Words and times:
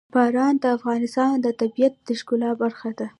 باران 0.15 0.55
د 0.63 0.65
افغانستان 0.77 1.33
د 1.41 1.47
طبیعت 1.59 1.93
د 2.07 2.09
ښکلا 2.19 2.51
برخه 2.61 2.89
ده. 2.99 3.07